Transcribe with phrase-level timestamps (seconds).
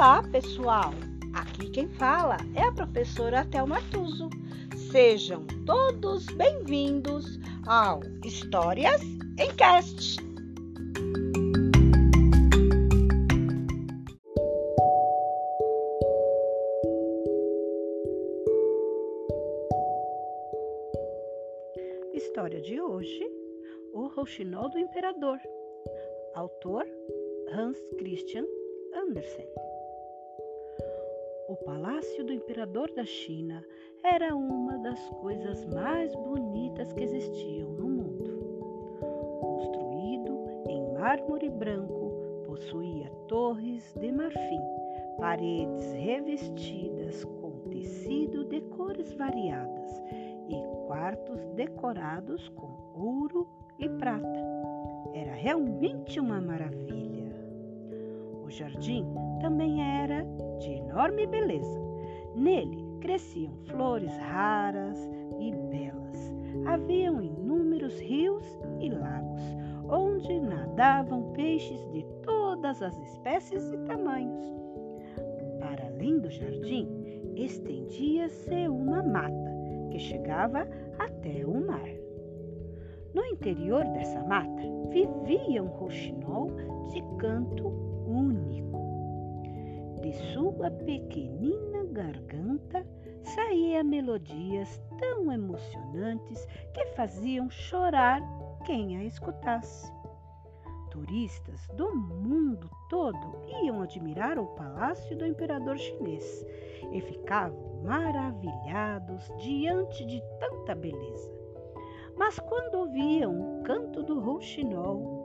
[0.00, 0.92] Olá, pessoal!
[1.34, 4.30] Aqui quem fala é a professora Thelma Tuso.
[4.90, 9.02] Sejam todos bem-vindos ao Histórias
[9.38, 10.16] em Cast.
[22.14, 23.30] História de hoje:
[23.92, 25.38] O Rouxinol do Imperador.
[26.34, 26.86] Autor
[27.52, 28.46] Hans Christian
[28.94, 29.46] Andersen.
[31.50, 33.64] O palácio do imperador da China
[34.04, 39.00] era uma das coisas mais bonitas que existiam no mundo.
[39.40, 44.60] Construído em mármore branco, possuía torres de marfim,
[45.18, 50.00] paredes revestidas com tecido de cores variadas
[50.48, 54.38] e quartos decorados com ouro e prata.
[55.12, 57.09] Era realmente uma maravilha.
[58.50, 59.06] O jardim
[59.40, 60.26] também era
[60.58, 61.80] de enorme beleza.
[62.34, 64.98] Nele cresciam flores raras
[65.38, 66.34] e belas.
[66.66, 68.44] Haviam inúmeros rios
[68.80, 69.40] e lagos,
[69.88, 74.42] onde nadavam peixes de todas as espécies e tamanhos.
[75.60, 76.88] Para além do jardim,
[77.36, 79.54] estendia-se uma mata
[79.92, 80.66] que chegava
[80.98, 81.88] até o mar.
[83.14, 86.48] No interior dessa mata vivia um roxinol
[86.88, 88.78] de canto único.
[90.02, 92.86] De sua pequenina garganta
[93.22, 98.22] saía melodias tão emocionantes que faziam chorar
[98.64, 99.92] quem a escutasse.
[100.90, 106.44] Turistas do mundo todo iam admirar o palácio do imperador chinês
[106.92, 111.32] e ficavam maravilhados diante de tanta beleza.
[112.16, 115.24] Mas quando ouviam o canto do rouxinol,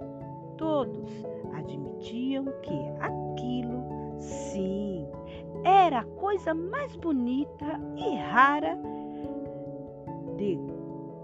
[0.57, 1.11] todos
[1.65, 3.83] admitiam que aquilo,
[4.19, 5.07] sim,
[5.63, 8.77] era a coisa mais bonita e rara
[10.37, 10.57] de,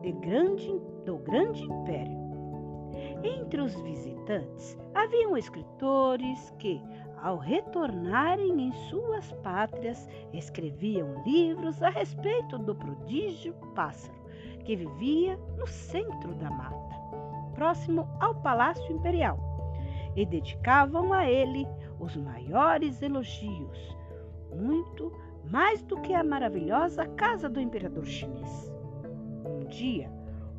[0.02, 2.20] de grande, do grande império.
[3.24, 6.82] Entre os visitantes haviam escritores que,
[7.22, 14.20] ao retornarem em suas pátrias, escreviam livros a respeito do prodígio pássaro
[14.66, 16.96] que vivia no centro da mata,
[17.54, 19.51] próximo ao Palácio Imperial
[20.16, 21.68] e dedicavam a ele
[22.00, 23.98] os maiores elogios,
[24.54, 25.12] muito
[25.50, 28.72] mais do que a maravilhosa casa do imperador chinês.
[29.46, 30.10] Um dia,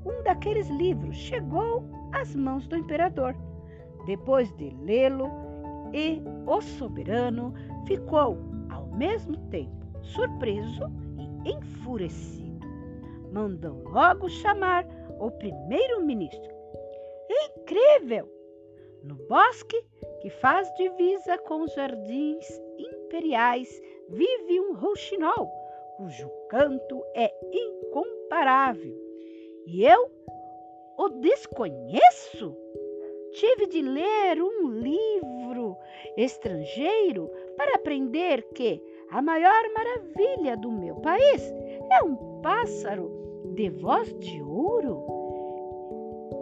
[0.04, 3.34] um daqueles livros chegou às mãos do imperador.
[4.06, 5.30] Depois de lê-lo,
[5.92, 7.52] e o soberano
[7.86, 8.38] ficou
[8.70, 12.66] ao mesmo tempo surpreso e enfurecido.
[13.32, 14.86] Mandou logo chamar
[15.20, 16.50] o primeiro-ministro.
[17.30, 18.41] Incrível!
[19.04, 19.76] No bosque
[20.20, 22.46] que faz divisa com os jardins
[22.78, 23.68] imperiais
[24.08, 25.50] vive um rouxinol,
[25.96, 28.94] cujo canto é incomparável.
[29.66, 30.10] E eu
[30.98, 32.56] o desconheço?
[33.32, 35.76] Tive de ler um livro
[36.16, 38.80] estrangeiro para aprender que
[39.10, 41.42] a maior maravilha do meu país
[41.90, 43.10] é um pássaro
[43.54, 45.21] de voz de ouro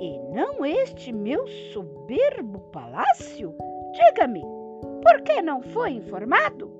[0.00, 3.54] e não este meu soberbo palácio?
[3.92, 4.40] Diga-me,
[5.02, 6.70] por que não foi informado?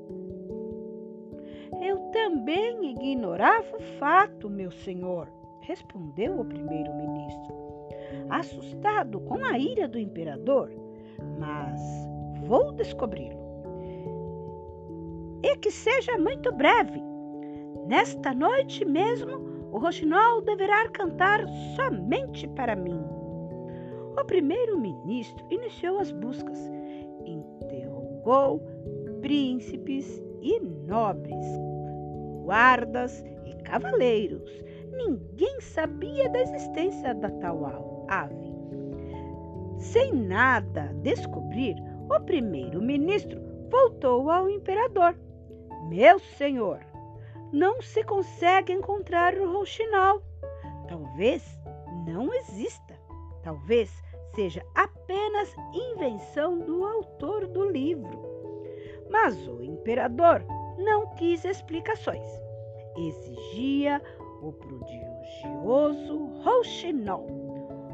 [1.83, 5.29] Eu também ignorava o fato, meu senhor,
[5.61, 7.55] respondeu o primeiro-ministro,
[8.31, 10.71] assustado com a ira do imperador,
[11.39, 11.79] mas
[12.47, 13.39] vou descobri-lo.
[15.43, 17.03] E que seja muito breve.
[17.87, 19.50] Nesta noite mesmo
[19.81, 21.41] roxinol deverá cantar
[21.75, 23.01] somente para mim.
[24.21, 26.59] O primeiro-ministro iniciou as buscas,
[27.25, 28.61] interrogou
[29.23, 31.47] príncipes e nobres,
[32.45, 34.51] guardas e cavaleiros.
[34.93, 38.51] Ninguém sabia da existência da tal ave.
[39.79, 41.77] Sem nada descobrir,
[42.11, 43.41] o primeiro-ministro
[43.71, 45.17] voltou ao imperador.
[45.89, 46.81] Meu senhor,
[47.53, 50.23] não se consegue encontrar o rouxinol.
[50.89, 51.45] Talvez
[52.07, 52.99] não exista.
[53.43, 53.91] Talvez
[54.35, 58.19] seja apenas invenção do autor do livro.
[59.11, 60.45] Mas o imperador
[60.79, 62.29] não quis explicações.
[62.97, 64.01] Exigia
[64.43, 67.27] o prodigioso rouxinol.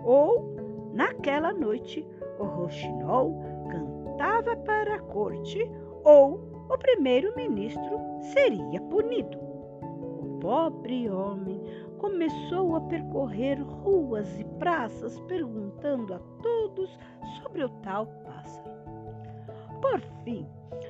[0.04, 0.56] Ou,
[0.92, 2.06] naquela noite,
[2.38, 5.70] o rouxinol cantava para a corte
[6.04, 8.00] ou o primeiro-ministro
[8.32, 9.46] seria punido
[10.46, 11.60] pobre homem
[11.98, 16.96] começou a percorrer ruas e praças perguntando a todos
[17.42, 18.70] sobre o tal pássaro.
[19.80, 20.46] Por fim,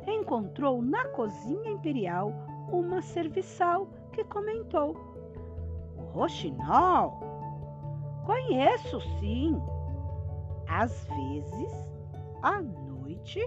[0.06, 2.34] encontrou na cozinha imperial
[2.70, 4.94] uma serviçal que comentou:
[5.96, 7.18] O roxinol?
[8.26, 9.58] Conheço sim.
[10.68, 11.94] Às vezes,
[12.42, 13.40] à noite,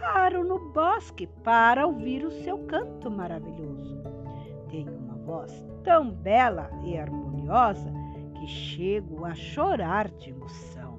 [0.00, 4.02] paro no bosque para ouvir o seu canto maravilhoso.
[4.70, 7.92] Tem uma voz tão bela e harmoniosa
[8.38, 10.98] que chego a chorar de emoção.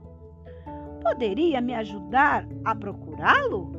[1.01, 3.71] Poderia me ajudar a procurá-lo?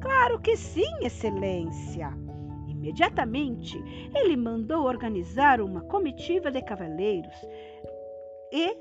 [0.00, 2.12] Claro que sim, Excelência.
[2.68, 3.76] Imediatamente
[4.14, 7.34] ele mandou organizar uma comitiva de cavaleiros
[8.52, 8.76] e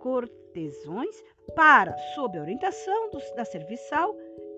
[0.00, 1.16] cortesões
[1.54, 4.14] para, sob a orientação do, da serviçal,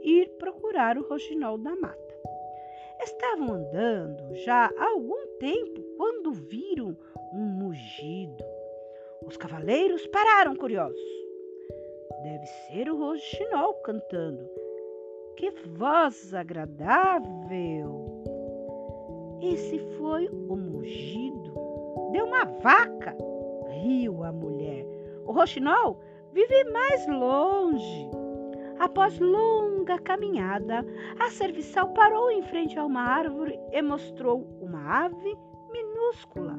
[0.06, 2.16] ir procurar o roxinol da mata.
[3.02, 6.96] Estavam andando já há algum tempo quando viram
[7.34, 8.44] um mugido.
[9.26, 11.00] Os cavaleiros pararam curiosos.
[12.22, 14.48] Deve ser o roxinol cantando.
[15.36, 18.06] Que voz agradável!
[19.42, 21.52] Esse foi o mugido
[22.12, 23.14] de uma vaca,
[23.68, 24.86] riu a mulher.
[25.26, 26.00] O roxinol
[26.32, 28.08] vive mais longe.
[28.78, 29.18] Após
[29.86, 30.84] longa caminhada,
[31.20, 35.38] a serviçal parou em frente a uma árvore e mostrou uma ave
[35.70, 36.54] minúscula,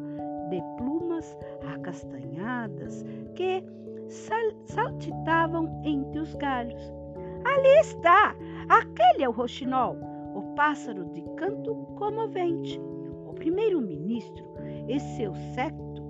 [0.49, 1.37] de plumas
[1.73, 3.03] acastanhadas,
[3.35, 3.61] que
[4.07, 6.81] sal saltitavam entre os galhos.
[7.43, 8.33] Ali está!
[8.69, 9.97] Aquele é o roxinol,
[10.33, 12.79] o pássaro de canto comovente.
[13.25, 14.45] O primeiro-ministro
[14.87, 16.01] e seu séquito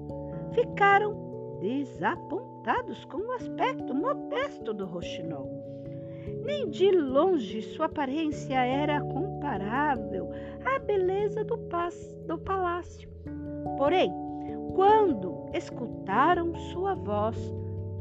[0.54, 5.57] ficaram desapontados com o aspecto modesto do roxinol.
[6.44, 10.32] Nem de longe sua aparência era comparável
[10.66, 11.58] à beleza do,
[12.28, 13.10] do palácio.
[13.78, 14.12] Porém,
[14.76, 17.38] quando escutaram sua voz,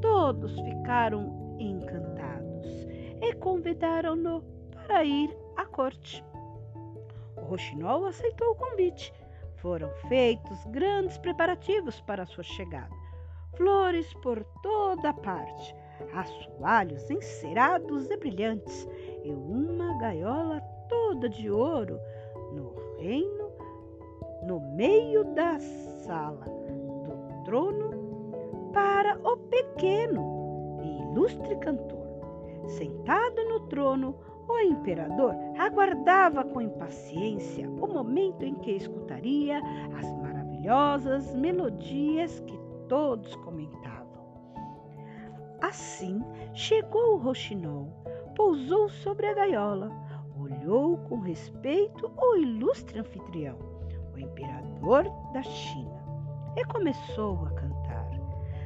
[0.00, 2.86] todos ficaram encantados
[3.22, 4.42] e convidaram-no
[4.72, 6.24] para ir à corte.
[7.36, 9.12] O Roxinol aceitou o convite.
[9.56, 12.94] Foram feitos grandes preparativos para sua chegada.
[13.56, 15.74] Flores por toda parte,
[16.12, 18.88] assoalhos encerados e brilhantes
[19.24, 21.98] e uma gaiola toda de ouro
[22.52, 23.50] no reino,
[24.46, 32.06] no meio da sala do trono para o pequeno e ilustre cantor.
[32.66, 34.14] Sentado no trono,
[34.48, 39.60] o imperador aguardava com impaciência o momento em que escutaria
[39.98, 42.58] as maravilhosas melodias que
[42.88, 43.85] todos comentavam.
[45.60, 46.22] Assim
[46.54, 47.88] chegou o roxinol,
[48.34, 49.90] pousou sobre a gaiola,
[50.38, 53.58] olhou com respeito o ilustre anfitrião,
[54.14, 56.04] o imperador da China,
[56.56, 58.10] e começou a cantar.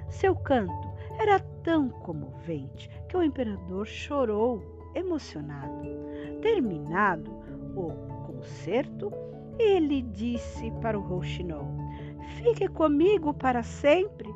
[0.08, 4.62] Seu canto era tão comovente que o imperador chorou
[4.94, 5.88] emocionado.
[6.42, 7.30] Terminado
[7.76, 7.92] o
[8.26, 9.12] concerto,
[9.58, 11.68] ele disse para o rouxinol:
[12.36, 14.29] Fique comigo para sempre,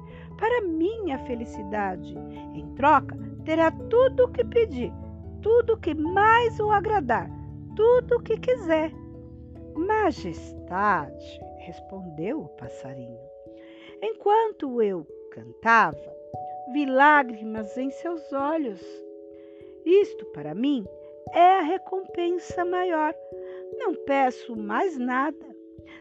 [0.45, 2.15] para minha felicidade.
[2.53, 4.93] Em troca, terá tudo o que pedir,
[5.41, 7.31] tudo o que mais o agradar,
[7.75, 8.93] tudo o que quiser.
[9.75, 13.19] Majestade, respondeu o passarinho.
[14.03, 16.15] Enquanto eu cantava,
[16.75, 18.83] vi lágrimas em seus olhos.
[19.87, 20.85] Isto, para mim,
[21.33, 23.15] é a recompensa maior.
[23.79, 25.55] Não peço mais nada.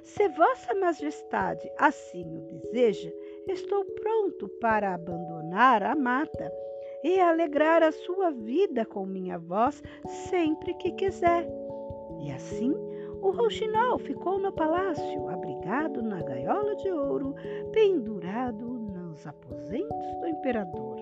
[0.03, 3.09] Se Vossa Majestade assim o deseja,
[3.47, 6.51] estou pronto para abandonar a mata
[7.03, 9.83] e alegrar a sua vida com minha voz
[10.29, 11.47] sempre que quiser.
[12.21, 12.73] E assim
[13.21, 17.33] o rouxinol ficou no palácio, abrigado na gaiola de ouro,
[17.71, 20.97] pendurado nos aposentos do imperador.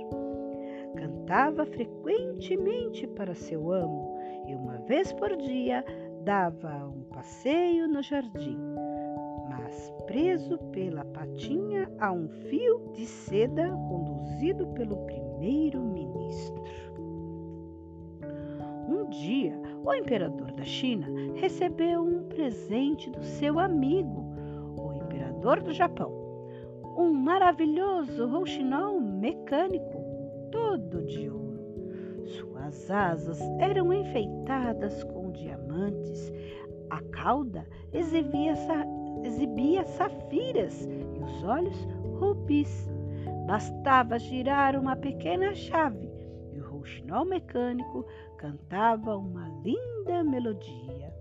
[0.95, 5.83] Cantava frequentemente para seu amo e uma vez por dia
[6.23, 8.59] dava um passeio no jardim,
[10.05, 16.63] preso pela patinha a um fio de seda conduzido pelo primeiro-ministro.
[18.87, 24.25] Um dia, o imperador da China recebeu um presente do seu amigo,
[24.77, 26.11] o imperador do Japão,
[26.97, 30.03] um maravilhoso rouxinol mecânico
[30.51, 31.41] todo de ouro.
[32.25, 36.31] Suas asas eram enfeitadas com diamantes,
[36.89, 38.55] a cauda exibia,
[39.23, 41.87] exibia safiras e os olhos
[42.19, 42.89] rubis.
[43.47, 46.09] Bastava girar uma pequena chave
[46.53, 48.05] e o rouxinol mecânico
[48.37, 51.13] cantava uma linda melodia.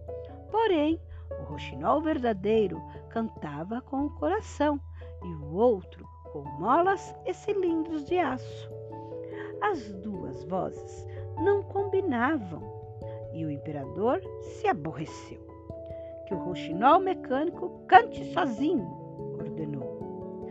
[0.50, 4.80] Porém, o rouxinol verdadeiro cantava com o coração
[5.24, 8.70] e o outro com molas e cilindros de aço.
[9.60, 11.06] As duas vozes
[11.42, 12.62] não combinavam
[13.32, 15.49] e o imperador se aborreceu.
[16.30, 18.86] Que o rouxinol mecânico cante sozinho,
[19.36, 20.46] ordenou.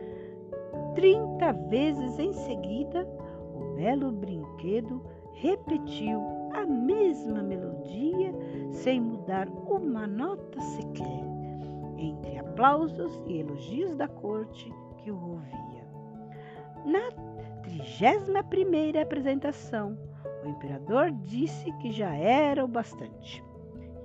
[0.93, 3.07] Trinta vezes em seguida,
[3.55, 5.01] o belo brinquedo
[5.35, 6.19] repetiu
[6.53, 8.33] a mesma melodia
[8.71, 11.23] sem mudar uma nota sequer,
[11.97, 15.87] entre aplausos e elogios da corte que o ouvia.
[16.83, 17.09] Na
[17.63, 19.97] trigésima primeira apresentação,
[20.43, 23.41] o imperador disse que já era o bastante.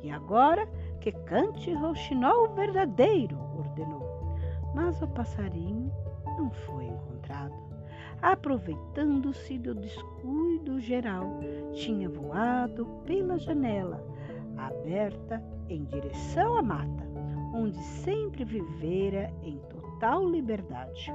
[0.05, 0.69] E agora
[1.05, 4.39] que cante rouxinol verdadeiro, ordenou.
[4.75, 5.93] Mas o passarinho
[6.39, 7.53] não foi encontrado.
[8.23, 11.41] Aproveitando-se do descuido geral,
[11.75, 14.03] tinha voado pela janela,
[14.57, 17.07] aberta em direção à mata,
[17.55, 21.13] onde sempre vivera em total liberdade.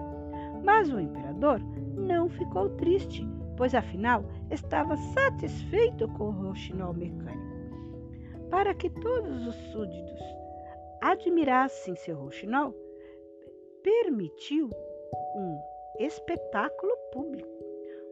[0.64, 1.60] Mas o imperador
[1.96, 3.28] não ficou triste,
[3.58, 7.49] pois afinal estava satisfeito com o rouxinol mecânico.
[8.50, 10.20] Para que todos os súditos
[11.02, 12.74] admirassem seu rouxinol,
[13.84, 14.70] permitiu
[15.36, 15.60] um
[16.00, 17.50] espetáculo público.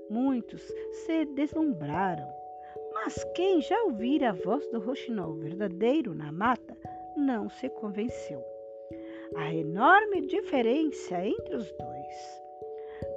[0.09, 0.61] Muitos
[1.05, 2.27] se deslumbraram,
[2.93, 6.77] mas quem já ouvira a voz do rouxinol verdadeiro na mata
[7.15, 8.43] não se convenceu.
[9.35, 12.41] A enorme diferença entre os dois.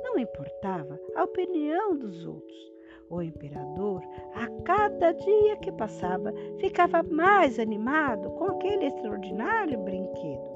[0.02, 2.69] Não importava a opinião dos outros.
[3.10, 4.02] O imperador,
[4.34, 10.50] a cada dia que passava, ficava mais animado com aquele extraordinário brinquedo.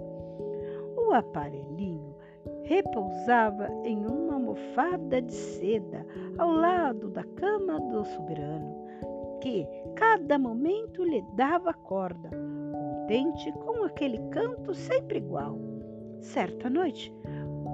[0.97, 2.15] O aparelhinho
[2.63, 6.07] repousava em uma almofada de seda
[6.39, 8.87] ao lado da cama do soberano,
[9.41, 12.31] que cada momento lhe dava corda,
[13.05, 15.59] contente com aquele canto sempre igual.
[16.21, 17.13] Certa noite,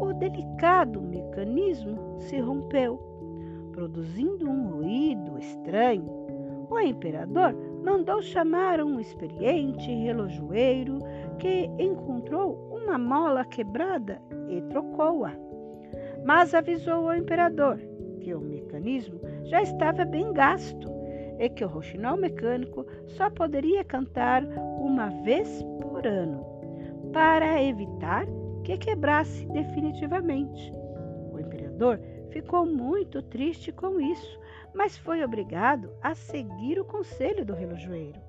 [0.00, 2.98] o delicado mecanismo se rompeu
[3.80, 6.04] produzindo um ruído estranho,
[6.70, 10.98] o imperador mandou chamar um experiente relojoeiro
[11.38, 14.20] que encontrou uma mola quebrada
[14.50, 15.32] e trocou-a.
[16.26, 17.78] Mas avisou ao imperador
[18.20, 20.90] que o mecanismo já estava bem gasto
[21.38, 24.44] e que o roxinol mecânico só poderia cantar
[24.78, 26.44] uma vez por ano,
[27.14, 28.26] para evitar
[28.62, 30.70] que quebrasse definitivamente.
[31.32, 31.98] O imperador
[32.30, 34.38] Ficou muito triste com isso,
[34.72, 38.20] mas foi obrigado a seguir o conselho do relojoeiro.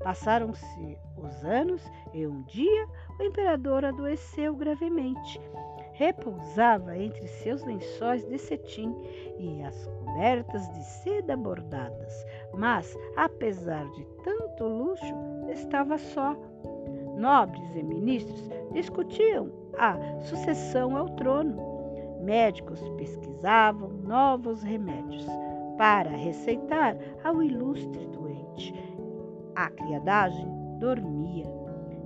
[0.00, 1.82] Passaram-se os anos
[2.12, 2.86] e um dia
[3.18, 5.40] o imperador adoeceu gravemente.
[5.94, 8.94] Repousava entre seus lençóis de cetim
[9.38, 12.12] e as cobertas de seda bordadas,
[12.52, 15.14] mas, apesar de tanto luxo,
[15.50, 16.36] estava só.
[17.16, 21.75] Nobres e ministros discutiam a sucessão ao trono
[22.20, 25.26] Médicos pesquisavam novos remédios
[25.76, 28.74] para receitar ao ilustre doente.
[29.54, 30.46] A criadagem
[30.78, 31.46] dormia.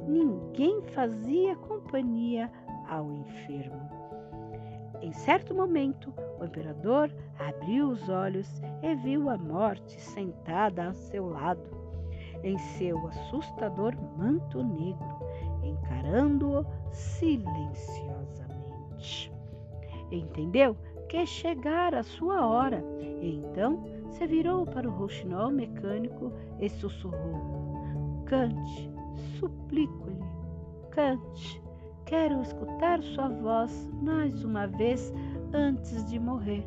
[0.06, 2.50] Ninguém fazia companhia
[2.88, 3.88] ao enfermo.
[5.02, 11.28] Em certo momento, o imperador abriu os olhos e viu a morte sentada a seu
[11.28, 11.62] lado,
[12.42, 15.20] em seu assustador manto negro,
[15.62, 19.39] encarando-o silenciosamente.
[20.10, 20.76] Entendeu
[21.08, 28.24] que chegara a sua hora, e então se virou para o rouxinol mecânico e sussurrou:
[28.26, 28.90] Cante,
[29.38, 30.24] suplico-lhe,
[30.90, 31.62] cante.
[32.06, 35.12] Quero escutar sua voz mais uma vez
[35.52, 36.66] antes de morrer.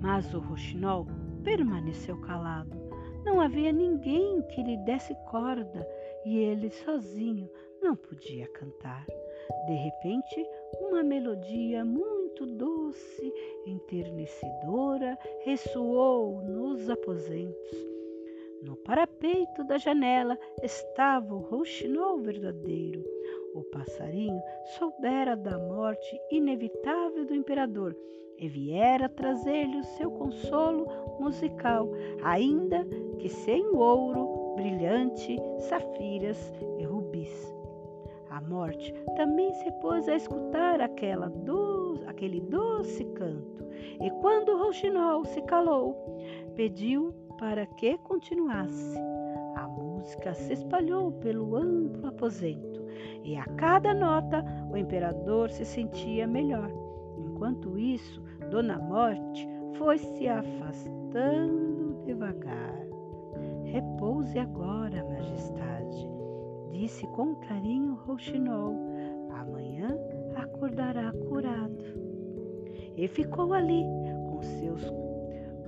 [0.00, 1.06] Mas o rouxinol
[1.42, 2.76] permaneceu calado.
[3.24, 5.86] Não havia ninguém que lhe desse corda
[6.24, 7.48] e ele sozinho
[7.80, 9.06] não podia cantar.
[9.66, 10.46] De repente,
[10.92, 13.32] uma melodia muito doce,
[13.66, 17.78] enternecedora, ressoou nos aposentos.
[18.62, 23.02] No parapeito da janela estava o rouxinol verdadeiro.
[23.54, 24.38] O passarinho
[24.76, 27.96] soubera da morte inevitável do imperador
[28.36, 30.86] e viera trazer-lhe o seu consolo
[31.18, 31.88] musical,
[32.22, 32.86] ainda
[33.18, 37.51] que sem o ouro brilhante, safiras e rubis.
[38.32, 42.00] A morte também se pôs a escutar aquela do...
[42.06, 43.62] aquele doce canto,
[44.00, 45.94] e quando rouxinol se calou,
[46.54, 48.98] pediu para que continuasse.
[49.54, 52.80] A música se espalhou pelo amplo aposento,
[53.22, 56.70] e a cada nota o imperador se sentia melhor.
[57.18, 59.46] Enquanto isso, Dona Morte
[59.76, 62.80] foi se afastando devagar.
[63.64, 65.81] Repouse agora, Majestade
[66.72, 68.74] disse com carinho Rouxinol.
[69.30, 69.96] Amanhã
[70.34, 71.84] acordará curado.
[72.96, 73.82] E ficou ali
[74.30, 74.82] com seus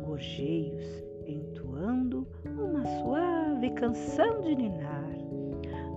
[0.04, 0.84] gorjeios,
[1.26, 5.14] entoando uma suave canção de ninar.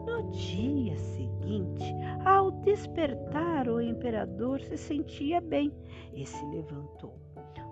[0.06, 1.84] No dia seguinte,
[2.26, 5.72] ao despertar, o imperador se sentia bem
[6.14, 7.16] e se levantou.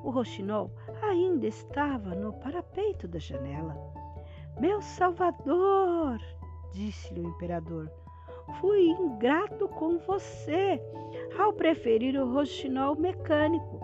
[0.03, 3.75] O roxinol ainda estava no parapeito da janela.
[4.59, 6.19] Meu salvador,
[6.73, 7.89] disse-lhe o imperador,
[8.59, 10.81] fui ingrato com você
[11.37, 13.79] ao preferir o roxinol mecânico.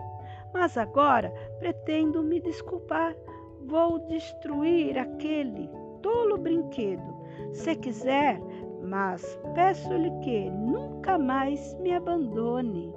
[0.52, 3.16] Mas agora pretendo me desculpar.
[3.64, 5.70] Vou destruir aquele
[6.02, 7.14] tolo brinquedo,
[7.52, 8.40] se quiser,
[8.82, 12.92] mas peço-lhe que nunca mais me abandone.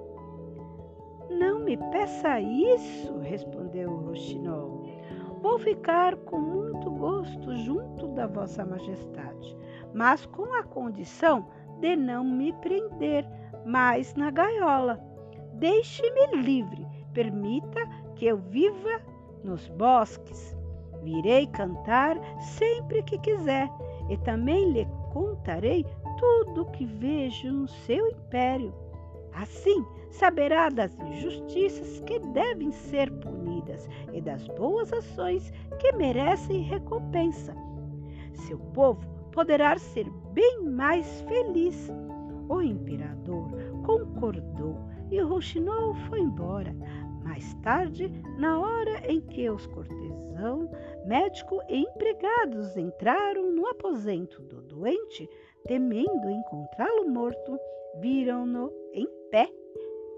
[1.29, 4.83] Não me peça isso, respondeu o roxinol.
[5.41, 9.55] Vou ficar com muito gosto junto da Vossa Majestade,
[9.95, 11.47] mas com a condição
[11.79, 13.25] de não me prender
[13.65, 14.99] mais na gaiola.
[15.53, 17.79] Deixe-me livre, permita
[18.15, 19.01] que eu viva
[19.41, 20.53] nos bosques.
[21.01, 23.69] Virei cantar sempre que quiser
[24.09, 25.85] e também lhe contarei
[26.19, 28.73] tudo o que vejo no seu império.
[29.31, 37.55] Assim saberá das injustiças que devem ser punidas e das boas ações que merecem recompensa.
[38.33, 41.91] Seu povo poderá ser bem mais feliz.
[42.49, 43.51] O imperador
[43.85, 44.77] concordou
[45.11, 46.73] e Rouxinol foi embora.
[47.23, 50.69] Mais tarde, na hora em que os cortesão,
[51.05, 55.29] médico e empregados entraram no aposento do doente,
[55.65, 57.59] temendo encontrá-lo morto,
[57.99, 59.49] viram-no em pé,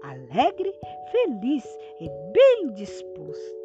[0.02, 0.72] alegre,
[1.10, 1.64] feliz
[2.00, 3.58] e bem disposto.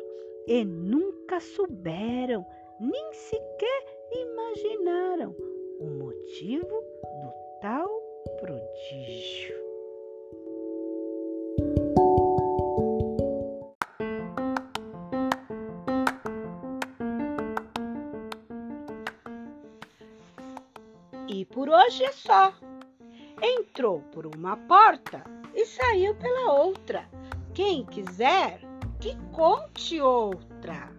[0.48, 2.46] E nunca souberam,
[2.80, 3.53] nem sequer
[6.44, 6.84] motivo
[7.22, 7.88] do tal
[8.42, 9.64] prodígio.
[21.30, 22.54] E por hoje é só.
[23.42, 25.24] Entrou por uma porta
[25.56, 27.08] e saiu pela outra.
[27.54, 28.60] Quem quiser,
[29.00, 30.93] que conte outra.